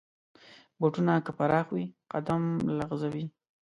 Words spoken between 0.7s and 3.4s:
بوټونه که پراخ وي، قدم لغزوي.